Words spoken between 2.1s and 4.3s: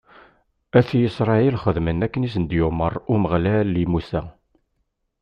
i s-d-yumeṛ Umeɣlal i Musa.